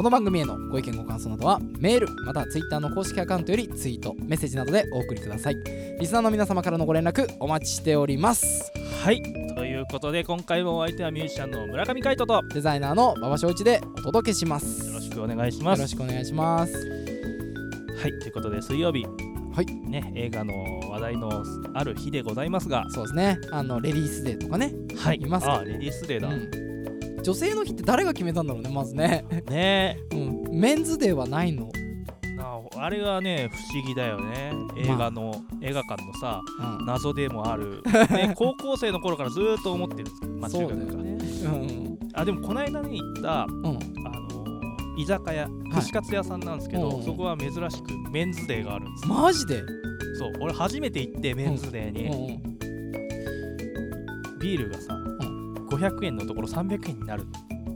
[0.00, 5.56] この番組へのご意見ご感想などはメールまたはツイッターの公式アカウントよりツイートメッセージなどでお送りください。
[6.00, 8.72] リスナーの皆様からのご連絡お待ちしております。
[9.04, 9.22] はい。
[9.54, 12.32] ということで今回もお相手はミュージシャンの村上海人と。
[12.32, 14.86] よデザイナーの馬場翔一でお届けします。
[14.86, 15.82] よろしくお願いします。
[15.82, 16.72] ろしくお願いします。
[16.72, 18.18] はい。
[18.20, 19.04] ということで水曜日。
[19.04, 19.66] はい。
[19.66, 20.54] ね映画の
[20.88, 22.88] 話題のある日でございますが。
[22.88, 23.38] そうですね。
[23.52, 24.72] あのレディースデーとかね。
[24.96, 25.18] はい。
[25.18, 26.69] いますかあレディースデーだ、うん
[27.22, 29.24] 女性の日って誰が決めたんだろうねまずね。
[29.48, 29.98] ね。
[30.12, 30.60] うん。
[30.60, 31.70] メンズデーはないの。
[32.76, 34.52] あれがね不思議だよね。
[34.76, 36.40] 映画の、映画館のさ
[36.78, 36.86] うん。
[36.86, 41.18] 謎でもある、 ね、高校生の頃からずーっと思ってるんですけど、まあ、中学かだよね。
[41.44, 43.66] うんあでもこの間に行った、うん。
[43.66, 43.78] あの
[44.96, 49.08] 居酒屋串カツ屋さんなんですけど、うんそこは珍しくメンズデーがあるんです。
[49.08, 49.62] よマジで？
[50.18, 52.58] そう俺初めて行ってメンズデーに、うん。
[54.38, 54.96] ビールがさ、
[55.80, 57.26] 500円のところ300円になる。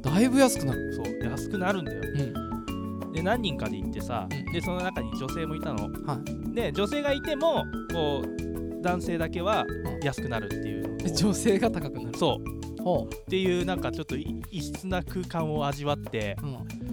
[0.03, 0.95] だいぶ安くなる。
[0.95, 2.03] そう安くなるんだよ。
[2.03, 3.13] うん。
[3.13, 4.53] で何人かで行ってさ、うん。
[4.53, 5.85] でその中に女性もいたの。
[6.07, 6.19] は
[6.55, 9.65] で女性がいてもこう男性だけは
[10.03, 12.19] 安くなるっていう女性が高くなる。
[12.19, 12.83] そう。
[12.83, 16.84] ほっていうなんかちょっとい異質な空間を味わってう、うん、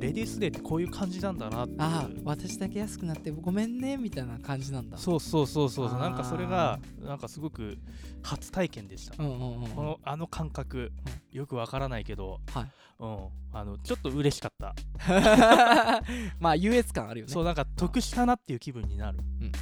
[0.00, 4.98] レディースデーってこういう感じなんだなああ私だけ安くなってごめんねみたいな感じなんだ。
[4.98, 7.78] そうそうそうそうなんかそれがなんかすごく
[8.22, 9.70] 初体験でした、うんうんうん。
[9.70, 10.92] このあの感覚、
[11.32, 12.70] よくわからないけど、はい。
[13.00, 14.74] うん、あのちょっと嬉しかった、
[16.38, 17.32] まあ優越感あるよね。
[17.32, 19.18] そうなんか得したなっていう気分になる。
[19.18, 19.52] うんうん。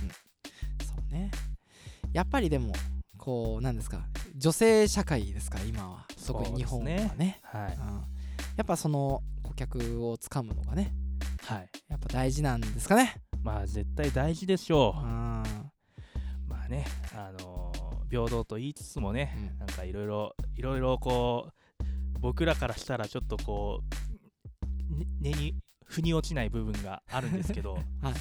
[0.85, 1.31] そうね。
[2.13, 2.75] やっぱりでも
[3.17, 4.07] こうなんですか
[4.37, 6.07] 女性社会ですから今は。
[6.27, 6.97] 特に日本はね。
[6.99, 7.41] そうですね。
[7.43, 7.79] はい、うん、
[8.57, 10.93] やっぱその顧客をつかむのがね
[11.45, 13.17] はい、やっぱ大事なんですかね。
[13.43, 15.43] まあ絶対大事でしょう、うん。
[16.49, 16.85] まあね
[17.15, 19.59] あのー平等と言いつつもね、うん。
[19.59, 21.83] なんかいろいろいろいろこう
[22.21, 23.83] 僕らからしたらちょっとこ
[24.93, 27.75] うね根に腑に落ちない部分があるんですけど。
[28.03, 28.15] はい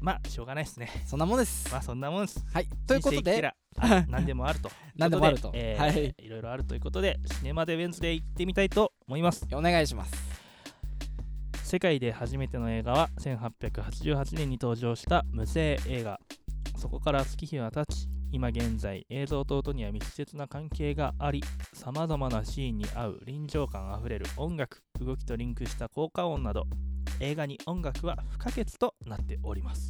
[0.00, 0.90] まあしょうがないですね。
[1.06, 1.70] そんなもんです。
[1.72, 2.44] まあそんなもんです。
[2.52, 2.66] はい。
[2.86, 3.54] ということで。
[4.08, 4.70] 何でもあると。
[4.96, 5.48] 何でもあると。
[5.50, 5.54] は
[5.88, 6.14] い。
[6.18, 9.46] いろいろあるということでシネマでウェンズで行ってみたいと思います。
[9.52, 10.14] お願いします
[11.62, 16.20] 世界で初めての映画は1888年に登場した無声映画。
[16.76, 21.42] そこから月日は経ち今現在映像と音には密接な関係があり
[21.72, 26.66] さまざまなシーンに合う臨場感あふれる音楽動きとリンクした効果音など
[27.20, 29.88] 映画に音楽は不可欠となっております。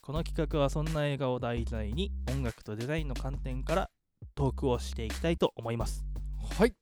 [0.00, 3.90] この企画はそんな映画を題材に音楽とデザインの観点から
[4.34, 6.04] トークをしていきたいと思います。
[6.58, 6.74] はい。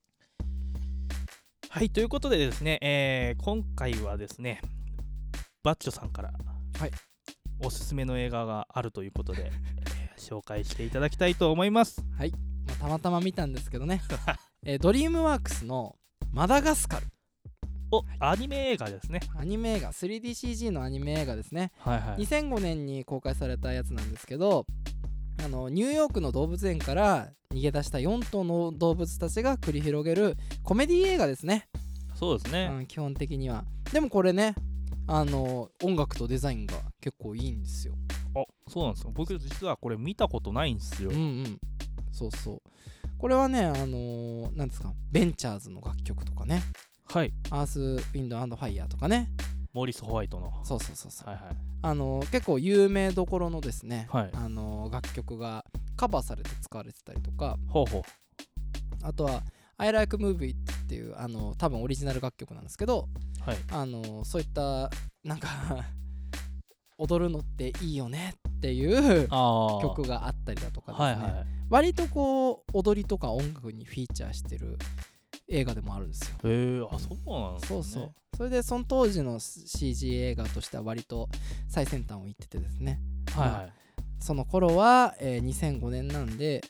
[1.68, 4.60] はい、ということでですね、えー今回はですね、
[5.62, 6.32] バッチョさんから、
[6.78, 6.90] はい。
[7.64, 12.04] おすすめの映画があるということで、え ー紹介していただきたいと思います。
[12.66, 14.02] まあたまたま見たんですけどね、
[14.66, 15.96] えードリームワークスの
[16.32, 17.06] マダガスカル
[17.92, 19.20] お、アニメ映画ですね。
[19.36, 22.24] アニメ映画 3DCG のアニメ映画ですねはいはい。
[22.24, 24.66] 2005年に公開されたやつなんですけど
[25.44, 31.68] あのニューヨークの動物園から逃げ出した4頭の動物たちが繰り広げるコメディ映画ですね、
[32.14, 32.70] そうですね。
[32.72, 34.54] うん、基本的にはでもこれね
[35.06, 37.94] あの音楽とデザインが結構いいんですよ
[38.34, 39.10] あ、そうなんですよ。
[39.12, 41.16] 僕実はこれ見たことないんですようん。
[41.16, 41.58] うん
[42.12, 42.62] そうそう
[43.18, 46.62] これはねあのーなんですかベンチャーズの楽曲とかね
[47.06, 47.32] はい。
[47.50, 49.30] アースウィンドファイヤーとかね
[49.72, 50.52] モーリス・ホワイトの。
[50.64, 51.56] そうそうそうそうはいはい。
[51.82, 55.64] あの結構有名どころのですね、はいあの楽曲が
[55.96, 58.02] カバーされて使われてたりとかほうほう。
[59.02, 59.42] あとは
[59.78, 63.08] 「I Like Movie」っていうあの多分オリジナル楽曲なんですけど
[63.44, 63.56] はい。
[63.70, 64.90] あのそういった
[65.24, 65.48] なんか
[66.98, 69.28] 踊るのっていいよねっていう。
[69.28, 71.46] 曲があったりだとかですね、はいはい。
[71.68, 74.78] 割とこう踊りとか音楽にフィーチャーしてる
[75.52, 76.36] 映画でもあるんですよ。
[76.44, 77.68] へえ、あ、そうなんですね。
[77.68, 78.12] そうそう。
[78.36, 81.28] それでその当時の CG 映画としては割と
[81.68, 82.98] 最先端を行っててですね
[83.36, 83.72] はいはい。
[84.20, 86.62] その頃は、えー2005年なんで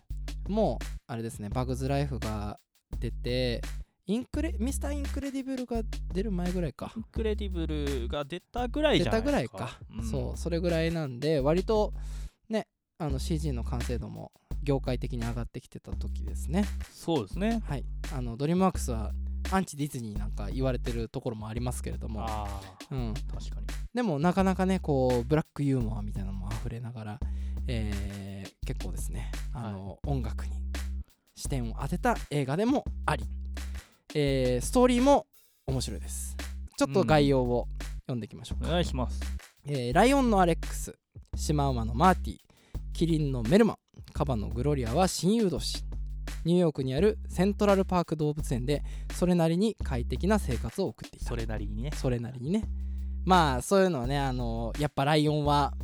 [0.49, 2.59] もうあれですねバグズライフが
[2.99, 3.63] 出て
[4.07, 5.83] インクレミスターインクレディブルが
[6.13, 9.59] 出る前ぐらいかインクレディブルが出たぐらいじ出ゃないですか。
[9.59, 11.93] たぐらいか、んそうそれぐらいなんで割と
[12.49, 12.67] ね
[12.99, 14.33] あの CG の完成度も
[14.63, 16.65] 業界的に上がってきてた時ですね。
[16.93, 17.63] そうですね。
[17.67, 17.85] はい。
[18.15, 19.13] あのドリームワークスは
[19.51, 22.61] アンチディズニーなんか言われてるところもありますけれども、ああ、
[22.91, 23.67] うん、確かに。
[23.93, 27.21] でもなかなかねこうブラックユーモアみたいなのも溢れながら、
[27.67, 29.33] えー結構ですね。
[29.53, 30.53] あの、音楽に
[31.35, 33.25] 視点を当てた映画でもあり、
[34.15, 35.27] えーストーリーも
[35.67, 36.37] 面白いです。
[36.79, 37.67] ちょっと概要を
[38.03, 39.21] 読んでいきましょうか、お願いします。
[39.67, 40.95] えーライオンのアレックス
[41.37, 42.37] シマウマのマーティ
[42.93, 43.77] キリンのメルマ
[44.13, 45.85] カバのグロリアは親友同士
[46.45, 48.83] ニューヨークにあるセントラルパーク動物園で
[49.15, 51.27] それなりに快適な生活を送っていた。
[51.27, 51.91] それなりにね。
[51.95, 52.65] それなりにね。
[53.25, 55.75] まあそういうのはねあのやっぱライオンは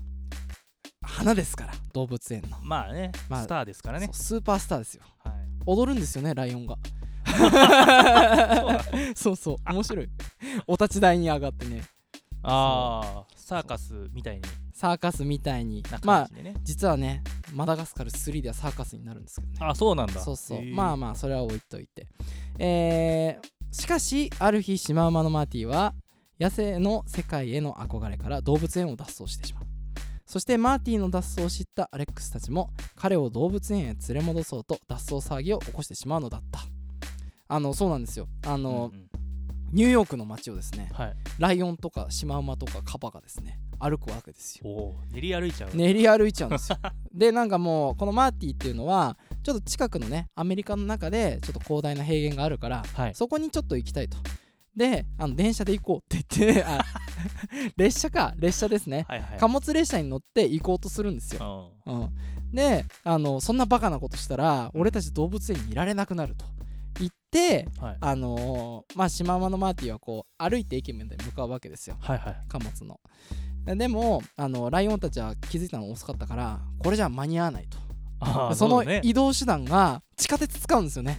[1.03, 4.09] 花ですから動物園の、まあね、まあスターですからね。
[4.13, 5.03] スーパースターですよ。
[5.25, 5.35] はい。
[5.67, 6.77] 踊るんですよねライオンが。
[9.15, 10.09] そうそう面白い。
[10.67, 11.83] お立ち台に上がってね。
[12.43, 14.43] ああサーカスみたいに。
[14.75, 15.83] サーカスみたいに。
[15.91, 17.25] なまあ感じでね、実はね
[17.55, 19.59] マダガスカル3ではサーカスになるんですけどね。
[19.61, 20.21] あそうなんだ。
[20.21, 20.63] そうそう。
[20.63, 22.07] まあまあそれは置いといて。
[22.59, 25.95] えーしかしある日シマウマのマーティは
[26.41, 29.65] 野生の世界への憧れから動物園を脱走してしまう。
[30.27, 36.61] そしてマーティの脱走を知ったアレックスたちも彼を動物園へ連れ戻そうと脱走騒ぎを起こしてしまうのだった。
[37.49, 38.27] あのそうなんですよ。
[38.47, 39.09] あの、うんうん
[39.73, 41.15] ニューヨークの街をですねはい。
[41.39, 44.95] ライオンとかシマウマとかカバがですね歩くわけですよ。
[45.13, 45.77] 練り歩いちゃう。
[45.77, 46.79] 練り歩いちゃうんですよ。
[47.13, 53.15] でなんかもうこのマーティっていうのはちょっと近くのねアメリカの中でちょっと広大な平原があるからはい。
[53.15, 54.19] そこにちょっと行きたいと。
[54.75, 56.85] であの電車で行こうって言って あ
[57.77, 59.05] 列車か列車ですね。
[59.09, 59.39] はいはい。
[59.39, 62.01] 貨物列車に乗って行こうとするんですよ、うん。
[62.01, 62.11] うん、
[62.53, 66.45] であのそんなバカなことしたら俺たち動物園にいられなくなると
[66.99, 67.97] 言ってはい。
[68.01, 71.97] あのーまあシマウマのマーティはこう歩いて駅まで向かうわけですよ。
[72.01, 72.37] はいはい。
[72.49, 73.01] 貨物の。
[73.67, 77.79] でもあのライオンたちは気づいたの遅かったからこれじゃ間に合わないと。
[78.55, 81.19] その移動手段が地下鉄使うんですよね。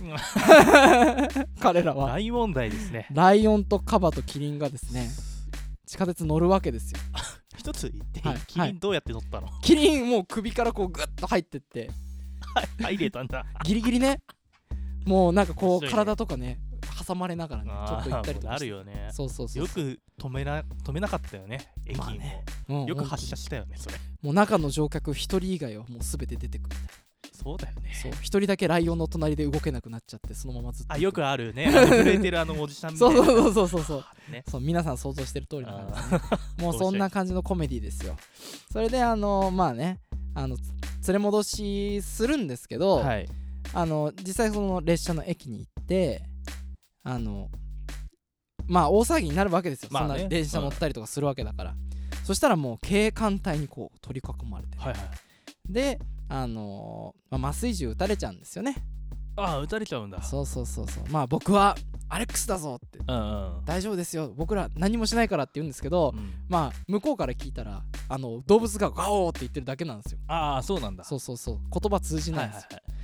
[1.61, 2.07] 彼らは。
[2.09, 3.07] 大問題ですね。
[3.11, 5.09] ライオンとカバとキリンがですね
[5.85, 6.99] 地下鉄乗るわけですよ。
[7.57, 11.89] 一つ言っていい、はいキリンどうやって取ったの、キリンもう首からこうグッと入ってって。
[12.79, 13.45] 入れたんだ。
[13.63, 14.19] ギリギリね
[15.09, 16.59] もうなんかこう体とかね
[17.07, 19.09] 挟まれながらねちょっと行ったりとかるよね。
[19.11, 22.45] そうそうそうよく止めな止めなかったよね駅も、まあね。
[22.69, 23.95] うんよく発車したよねそれ。
[24.21, 26.89] もう中の乗客一人以外はもう全て出てくみたいな。
[27.33, 27.91] そうだよね。
[27.99, 30.93] そう一人だけライオンの隣で動けなくなっちゃってそのままずっと。
[30.93, 31.71] あよくあるね。
[31.71, 33.25] 震えてるあのおじさんみたいうな。
[33.25, 33.83] そそうそうそうそう。
[33.83, 34.43] そうね。
[34.47, 36.21] そう皆さん想像してる通りな感じね
[36.59, 38.15] あもうそんな感じのコメディですよ。
[38.71, 40.01] それであのまあね
[40.35, 40.57] あの
[41.07, 43.29] 連れ戻しするんですけど、ーはい
[43.73, 46.23] あの実際その列車の駅に行って
[47.03, 47.49] あの
[48.67, 50.09] まあ大騒ぎになるわけですよ、まあね。
[50.09, 51.75] そんな電車乗ったりとかするわけだから、
[52.23, 54.99] そしたらもう警官隊にこう取り囲まれて、はいはい。
[55.67, 58.75] であのまあ、麻酔銃撃たれちゃうんですよね。
[59.35, 60.21] ああ撃たれちゃうんだ。
[60.21, 61.03] そうそうそうそう。
[61.09, 61.75] まあ僕は
[62.09, 62.99] アレックスだぞって。
[62.99, 63.65] うんうん。
[63.65, 64.31] 大丈夫ですよ。
[64.35, 66.31] 僕ら何もしないからって言うんですけど、うん。
[66.47, 70.19] まあ向こうから聞いたらあの動物がガオーって言ってるだけなんですよ。
[70.27, 71.03] ああそうなんだ。
[71.03, 71.59] そうそうそう。
[71.71, 72.98] 言葉通じないんですよ、はいはい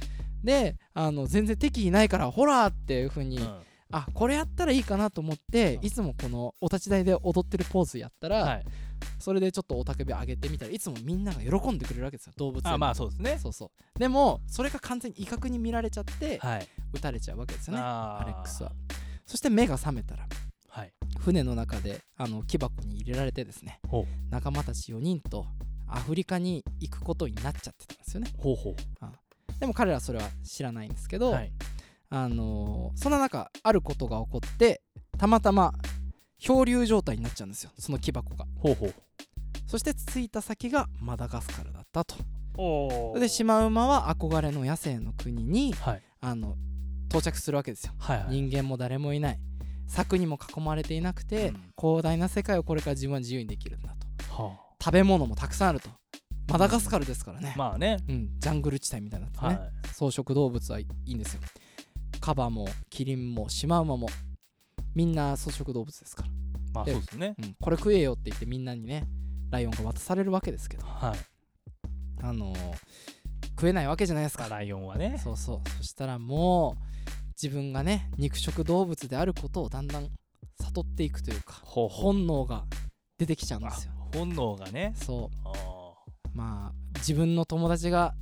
[0.46, 3.56] であの全然敵意ないからホラーっていう風に、はいうん。
[3.92, 5.86] あこれやったらいいかなと思って、うん。
[5.86, 8.66] いつもこのお立ち台で踊ってるポーズやったら、はい。
[9.20, 13.40] それでちょっとおたけび上げてみたらいつもみんなが喜んでくれるわけですよ動物園あまあそうですね。
[13.42, 14.00] そうそう。
[14.00, 16.68] でもそれが完全に威嚇に見られちゃってはい。
[16.94, 18.72] 撃たれちゃうわけですよねあアレックスは。
[19.26, 20.28] そして目が覚めたら
[20.70, 20.94] はい。
[21.20, 23.80] 船の中であの木箱に入れられてですね
[24.30, 25.46] 仲間たち4人と
[25.88, 28.32] アフリカに行くことになっちゃってたんですよね。
[28.38, 28.76] ほうほう
[29.60, 31.52] でも彼らはそれは知らないんですけど、はい。
[32.10, 34.82] あのーそんな中あることが起こって
[35.18, 35.74] たまたま
[36.38, 37.72] 漂流状態になっちゃうんですよ。
[37.78, 38.46] その木箱が。
[38.60, 38.94] ほうほう。
[39.68, 42.16] そして着いた先がマダガスカルだったと。
[43.20, 46.02] でシマウマは憧れの野生の国にはい。
[46.22, 46.56] あの
[47.10, 47.94] 到着するわけですよ。
[47.98, 48.28] はいはい。
[48.30, 49.40] 人間も誰もいない。
[49.88, 51.72] 柵にも囲まれていなくて、うん。
[51.80, 53.96] 広大な世界をこれから自分は自由にできるんだ
[54.28, 54.44] と。
[54.44, 55.90] は食べ物もたくさんあると
[56.48, 57.54] マダガスカルですからね。
[57.56, 57.98] あ、まあね。
[58.08, 59.72] うん、ジャングル地帯みたいになってね、はい。
[59.90, 61.42] 草食動物はいいんですよ。
[62.22, 64.08] カバもキリンもシマウマも
[64.94, 66.30] みんな草食動物ですから、
[66.74, 67.36] まあでそうですね。
[67.42, 69.06] うん、これ食えよって言ってみんなにね
[69.52, 70.86] ライオンが渡されるわけですけど。
[70.86, 71.20] はい。
[72.24, 72.58] あのー
[73.58, 75.18] 食えないわけじゃないですかライオンはね。
[75.24, 75.70] そうそう。
[75.78, 76.84] そしたらもう
[77.42, 80.10] 自分がね肉食動物であることをだんだん
[80.62, 82.66] 悟っていくというか本能が
[83.18, 83.94] 出てきちゃうんですよ。
[83.98, 84.94] あ本能がね。
[84.98, 85.45] そあう
[86.36, 88.14] まあ自分の友達が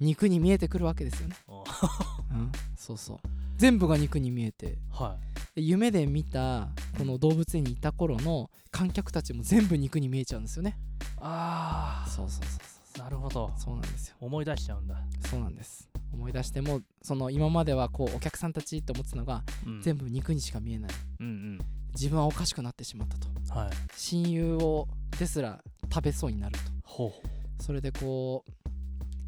[0.00, 2.34] 肉に見えてくるわけですよね、ー。
[2.34, 3.18] うん、そうそう。
[3.56, 4.78] 全部が肉に見えて。
[4.90, 5.16] は
[5.54, 5.56] い。
[5.56, 10.76] で夢で見たこの動物園にいた頃の観客たちも全部肉に見えちゃうんですよね。
[11.20, 13.52] あそうそうそうそうあなるほど。
[13.56, 14.16] そうなんですよ。
[14.20, 14.96] 思い出しちゃうんだ。
[15.28, 15.88] そうなんです。
[16.12, 19.82] 思い出してもその今まではこうお客さんたちって思ってたのがうん。
[19.82, 20.90] 全部肉にしか見えない。
[21.20, 21.58] うん
[21.92, 23.28] 自分はおかしくなってしまったと。
[23.28, 23.70] うんはい。
[23.96, 25.62] 親友をですら
[25.92, 26.60] 食べそうになると。
[26.84, 28.50] ほうそれでこう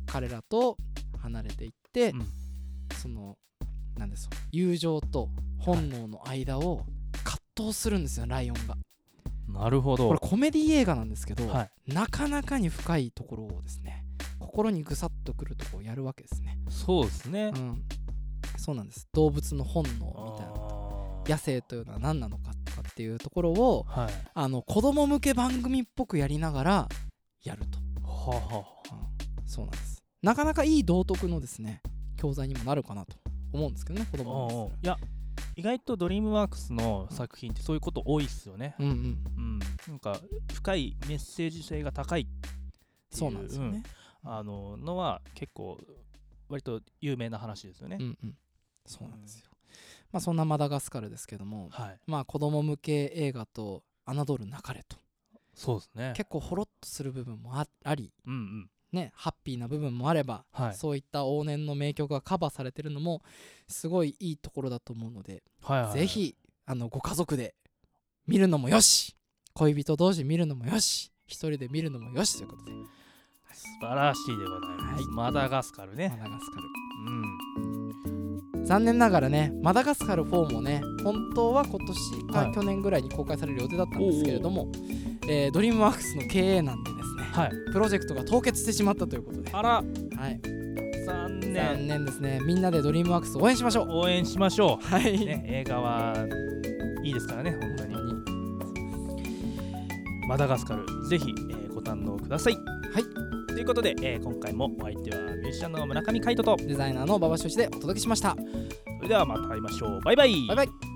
[0.06, 0.76] 彼らと
[1.20, 2.26] 離れていって、うん。
[3.00, 3.36] その
[3.96, 6.84] なんです友情と本能の間を
[7.24, 8.76] 葛藤するんですよライオンが。
[9.48, 10.08] なるほど。
[10.08, 11.92] これコメディ映画なんですけど、はい。
[11.92, 14.04] なかなかに深いところをですね
[14.38, 17.52] 心にぐさっとくるところをやるわけですね、そうですね。
[17.54, 17.82] うん、
[18.56, 19.08] そうなんです。
[19.12, 20.52] 動物の本能みたいな。
[20.54, 21.30] あー。
[21.30, 24.12] 野生というのは何なのかとかっていうところをはい。
[24.34, 26.88] あの子供向け番組っぽくやりながら
[27.44, 27.78] やると、
[28.30, 30.02] はあはうんそうなんです。
[30.22, 31.82] なかなかいい道徳のですね
[32.16, 33.16] 教材にもなるかなと
[33.52, 34.96] 思うんですけどね子あ供のおうおういや
[35.56, 38.74] 意外とドリームワークスの作品ってそういうこと多いっすよね。
[38.78, 39.24] うんうん。
[39.36, 39.58] うん。
[39.88, 40.18] なんか
[40.52, 42.54] 深いメッセージ性が高いっていう
[43.10, 43.82] そうなんですよね、
[44.24, 45.78] あののは結構
[46.48, 48.36] 割と有名な話ですよね、うんうん。
[48.86, 49.46] そうなんですよ。
[50.12, 52.00] まあそんなマダガスカルですけどもはい。
[52.06, 54.96] まあ子供向け映画と侮るなかれと
[55.54, 56.12] そうですね。
[56.16, 58.70] 結構ほろっとする部分もあありうんうん。
[58.92, 60.74] ねハッピーな部分もあれば、はい。
[60.74, 63.22] そういった往年の名曲がカバーされてるのも
[63.68, 67.54] すごいいいところだと思うので、はいはいぜひあのご家族で
[68.26, 69.16] 見るのもよし
[69.54, 72.72] 恋人同士見るのもよし一人で見るのもよしということで。
[73.54, 75.06] 素晴らしいでございます、はい。
[75.14, 76.66] マダガスカルマねダガスカル。
[78.56, 78.64] うん。
[78.64, 82.54] 残念ながらねマダガスカル4もね本当は今年かはい。
[82.54, 84.70] 去年ぐらいに公開される予定だったんですけれども、
[85.28, 87.50] えードリームワークスの経営難でですねはい。
[87.72, 89.68] プロジェクトが凍結してしまったということで、あら。
[89.70, 90.40] はい、
[91.06, 91.54] 残念。
[91.54, 92.40] 残念ですね。
[92.44, 93.88] みんなでドリームワークス応援しましょう。
[93.90, 96.26] 応援しましょはい、う、ね、映画は
[97.04, 97.92] いいですからね本当に。
[100.28, 100.84] マダガスカル。
[101.08, 102.54] ぜひ、えーご堪能ください。
[102.54, 103.04] はい。
[103.54, 108.36] ということで、えー今回もお相手はミュージシャンの村上海人とデザイナーの馬場所一でお届けしました。
[108.98, 110.00] それではまた会いましょう。
[110.02, 110.46] バイバイ。
[110.48, 110.91] バイバイ